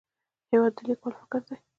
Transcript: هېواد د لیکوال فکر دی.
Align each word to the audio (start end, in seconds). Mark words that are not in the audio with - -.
هېواد 0.51 0.73
د 0.77 0.79
لیکوال 0.87 1.13
فکر 1.19 1.41
دی. 1.47 1.55